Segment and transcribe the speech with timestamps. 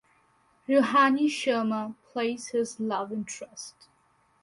[0.67, 3.75] Ruhani Sharma plays his love interest.